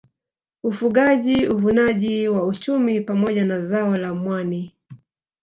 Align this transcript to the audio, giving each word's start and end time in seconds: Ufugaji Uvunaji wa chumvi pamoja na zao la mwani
Ufugaji 0.63 1.47
Uvunaji 1.47 2.27
wa 2.27 2.55
chumvi 2.55 3.01
pamoja 3.01 3.45
na 3.45 3.61
zao 3.61 3.97
la 3.97 4.13
mwani 4.13 4.73